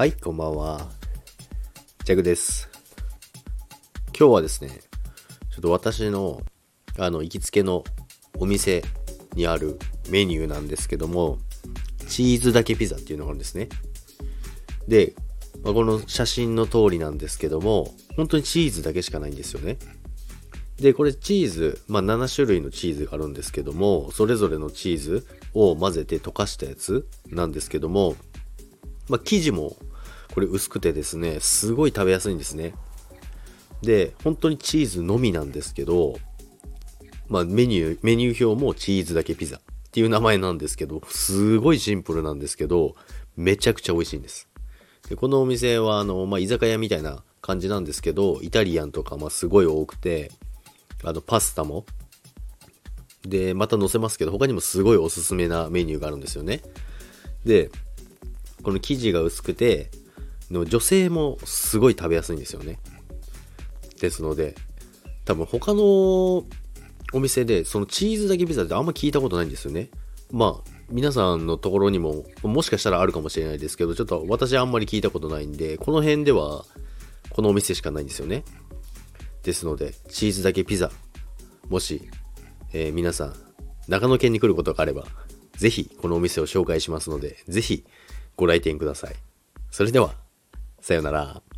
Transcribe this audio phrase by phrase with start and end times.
[0.00, 0.88] はい、こんばんは。
[2.06, 2.70] ジャグです。
[4.18, 4.70] 今日はですね、
[5.50, 6.40] ちょっと私の、
[6.98, 7.84] あの、行きつけの
[8.38, 8.82] お店
[9.34, 9.78] にある
[10.08, 11.36] メニューなんですけども、
[12.08, 13.68] チーズだけピザっていうのがあるんですね。
[14.88, 15.12] で、
[15.62, 19.76] まあ、この写真の通りなんですけども、本当にチーズだけしかないんですよね。
[20.78, 28.16] で、これチーズ、まあ7種類のチーズがあるんですけども、それぞれのチーズを混ぜて溶かしたやつなんですけども、
[29.06, 29.76] まあ生地も
[30.32, 32.74] これ薄くてですね、すごい食べやすいんですね。
[33.82, 36.18] で、本当にチーズのみなんですけど、
[37.28, 39.60] まあメニュー、メニュー表もチーズだけピザっ
[39.92, 42.94] ていう名前なんですけど、すごいシンプルなんですけど、
[43.36, 44.48] めちゃくちゃ美味しいんです。
[45.08, 50.30] でこのお店は、あの、まあ居酒屋みたいな感じなんですけど、イタリアンとか、まあすごい多くて、
[51.02, 51.86] あの、パスタも、
[53.22, 56.62] で、また載せますけど、他にもすごいおすすめなメニューがあるんですよね。
[57.44, 57.70] で、
[58.62, 59.90] この生地が薄くて、
[60.50, 62.78] の女性もすごい食べやすいんですよね。
[64.00, 64.54] ですので、
[65.24, 69.90] 多分他のお店でそのチーズだけピザってあんま聞いたことないんですよね。
[70.32, 76.64] まあ、皆さんのところにももしかしたらあるかもしれないですけど、ちょっと私あんまり聞いたことないんで、この辺では
[77.30, 78.44] このお店しかないんですよね。
[79.42, 80.90] ですので、チーズだけピザ、
[81.68, 82.08] もし、
[82.72, 83.34] えー、皆さん、
[83.88, 85.06] 長野県に来ることがあれば、
[85.56, 87.84] ぜひこのお店を紹介しますので、ぜひ
[88.36, 89.14] ご来店ください。
[89.70, 90.14] それでは、
[90.80, 91.49] さよなら。